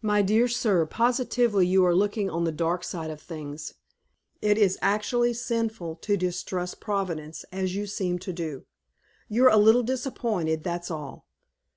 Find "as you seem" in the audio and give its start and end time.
7.50-8.20